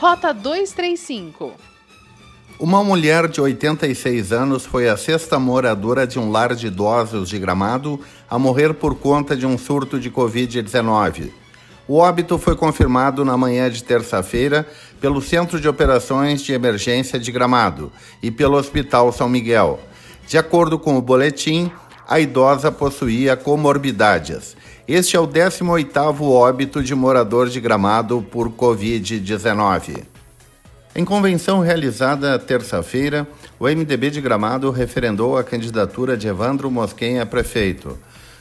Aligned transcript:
Rota 0.00 0.32
235. 0.32 1.52
Uma 2.58 2.82
mulher 2.82 3.28
de 3.28 3.38
86 3.38 4.32
anos 4.32 4.64
foi 4.64 4.88
a 4.88 4.96
sexta 4.96 5.38
moradora 5.38 6.06
de 6.06 6.18
um 6.18 6.30
lar 6.30 6.54
de 6.54 6.68
idosos 6.68 7.28
de 7.28 7.38
Gramado 7.38 8.00
a 8.26 8.38
morrer 8.38 8.72
por 8.72 8.94
conta 8.94 9.36
de 9.36 9.44
um 9.44 9.58
surto 9.58 10.00
de 10.00 10.10
Covid-19. 10.10 11.30
O 11.86 11.98
óbito 11.98 12.38
foi 12.38 12.56
confirmado 12.56 13.26
na 13.26 13.36
manhã 13.36 13.68
de 13.68 13.84
terça-feira 13.84 14.66
pelo 15.02 15.20
Centro 15.20 15.60
de 15.60 15.68
Operações 15.68 16.40
de 16.40 16.54
Emergência 16.54 17.18
de 17.18 17.30
Gramado 17.30 17.92
e 18.22 18.30
pelo 18.30 18.56
Hospital 18.56 19.12
São 19.12 19.28
Miguel. 19.28 19.78
De 20.26 20.38
acordo 20.38 20.78
com 20.78 20.96
o 20.96 21.02
boletim, 21.02 21.70
a 22.10 22.18
idosa 22.18 22.72
possuía 22.72 23.36
comorbidades. 23.36 24.56
Este 24.88 25.16
é 25.16 25.20
o 25.20 25.28
18º 25.28 26.22
óbito 26.22 26.82
de 26.82 26.92
morador 26.92 27.48
de 27.48 27.60
Gramado 27.60 28.20
por 28.20 28.50
Covid-19. 28.50 30.02
Em 30.92 31.04
convenção 31.04 31.60
realizada 31.60 32.36
terça-feira, 32.36 33.28
o 33.60 33.68
MDB 33.68 34.10
de 34.10 34.20
Gramado 34.20 34.72
referendou 34.72 35.38
a 35.38 35.44
candidatura 35.44 36.16
de 36.16 36.26
Evandro 36.26 36.68
Mosquen 36.68 37.20
a 37.20 37.26
prefeito. 37.26 37.96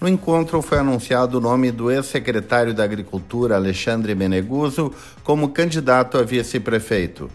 No 0.00 0.08
encontro 0.08 0.60
foi 0.60 0.78
anunciado 0.78 1.38
o 1.38 1.40
nome 1.40 1.70
do 1.70 1.88
ex-secretário 1.88 2.74
da 2.74 2.82
Agricultura, 2.82 3.54
Alexandre 3.54 4.12
Meneguso, 4.16 4.92
como 5.22 5.50
candidato 5.50 6.18
a 6.18 6.24
vice-prefeito. 6.24 7.30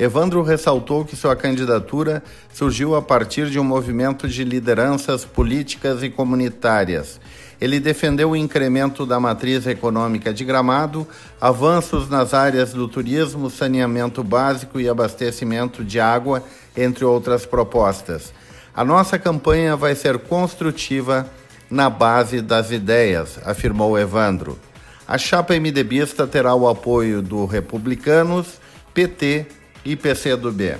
Evandro 0.00 0.42
ressaltou 0.42 1.04
que 1.04 1.14
sua 1.14 1.36
candidatura 1.36 2.22
surgiu 2.54 2.96
a 2.96 3.02
partir 3.02 3.50
de 3.50 3.60
um 3.60 3.64
movimento 3.64 4.26
de 4.26 4.44
lideranças 4.44 5.26
políticas 5.26 6.02
e 6.02 6.08
comunitárias. 6.08 7.20
Ele 7.60 7.78
defendeu 7.78 8.30
o 8.30 8.36
incremento 8.36 9.04
da 9.04 9.20
matriz 9.20 9.66
econômica 9.66 10.32
de 10.32 10.42
Gramado, 10.42 11.06
avanços 11.38 12.08
nas 12.08 12.32
áreas 12.32 12.72
do 12.72 12.88
turismo, 12.88 13.50
saneamento 13.50 14.24
básico 14.24 14.80
e 14.80 14.88
abastecimento 14.88 15.84
de 15.84 16.00
água, 16.00 16.42
entre 16.74 17.04
outras 17.04 17.44
propostas. 17.44 18.32
A 18.74 18.82
nossa 18.82 19.18
campanha 19.18 19.76
vai 19.76 19.94
ser 19.94 20.18
construtiva 20.20 21.28
na 21.70 21.90
base 21.90 22.40
das 22.40 22.70
ideias, 22.70 23.38
afirmou 23.44 23.98
Evandro. 23.98 24.58
A 25.06 25.18
chapa 25.18 25.52
MDBista 25.60 26.26
terá 26.26 26.54
o 26.54 26.66
apoio 26.66 27.20
do 27.20 27.44
Republicanos, 27.44 28.58
PT 28.94 29.59
e 29.84 29.96
PCdoB. 29.96 30.76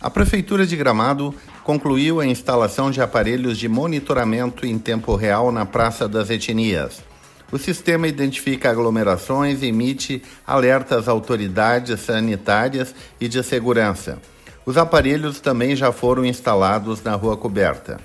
A 0.00 0.08
Prefeitura 0.08 0.66
de 0.66 0.76
Gramado 0.76 1.34
concluiu 1.64 2.20
a 2.20 2.26
instalação 2.26 2.90
de 2.90 3.00
aparelhos 3.00 3.58
de 3.58 3.68
monitoramento 3.68 4.64
em 4.64 4.78
tempo 4.78 5.14
real 5.16 5.50
na 5.50 5.66
Praça 5.66 6.08
das 6.08 6.30
Etnias. 6.30 7.02
O 7.50 7.58
sistema 7.58 8.06
identifica 8.06 8.70
aglomerações 8.70 9.62
e 9.62 9.66
emite 9.66 10.22
alertas 10.46 10.98
às 10.98 11.08
autoridades 11.08 11.98
sanitárias 12.00 12.94
e 13.20 13.26
de 13.26 13.42
segurança. 13.42 14.18
Os 14.64 14.76
aparelhos 14.76 15.40
também 15.40 15.74
já 15.74 15.90
foram 15.90 16.24
instalados 16.24 17.02
na 17.02 17.14
rua 17.14 17.36
coberta. 17.36 17.98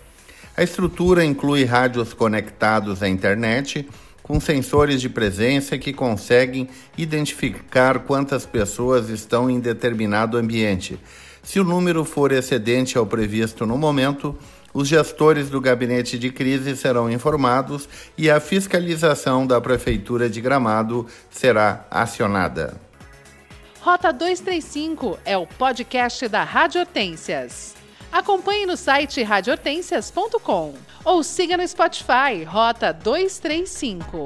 A 0.56 0.64
estrutura 0.64 1.26
inclui 1.26 1.66
rádios 1.66 2.14
conectados 2.14 3.04
à 3.04 3.10
internet, 3.10 3.88
com 4.24 4.40
sensores 4.40 5.02
de 5.02 5.10
presença 5.10 5.78
que 5.78 5.92
conseguem 5.92 6.70
identificar 6.98 8.00
quantas 8.00 8.46
pessoas 8.46 9.10
estão 9.10 9.50
em 9.50 9.60
determinado 9.60 10.38
ambiente. 10.38 10.98
Se 11.44 11.60
o 11.60 11.64
número 11.64 12.06
for 12.06 12.32
excedente 12.32 12.98
ao 12.98 13.06
previsto 13.06 13.66
no 13.66 13.78
momento, 13.78 14.36
os 14.74 14.88
gestores 14.88 15.50
do 15.50 15.62
gabinete 15.62 16.18
de 16.18 16.32
crise 16.32 16.76
serão 16.76 17.12
informados 17.12 17.88
e 18.18 18.32
a 18.32 18.40
fiscalização 18.40 19.46
da 19.46 19.62
Prefeitura 19.62 20.30
de 20.30 20.42
Gramado 20.42 21.06
será 21.30 21.86
acionada. 21.92 22.82
Rota 23.82 24.14
235 24.14 25.20
é 25.26 25.38
o 25.38 25.46
podcast 25.46 26.28
da 26.30 26.44
Rádio 26.46 26.80
Hortências. 26.80 27.83
Acompanhe 28.14 28.68
no 28.68 28.78
site 28.78 29.24
radiohortências.com 29.24 30.76
ou 31.04 31.24
siga 31.24 31.58
no 31.58 31.68
Spotify 31.68 32.44
Rota 32.46 32.94
235. 32.94 34.26